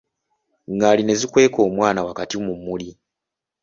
[0.73, 2.89] Ngaali ne zikweka omwana wakati mu mmuli.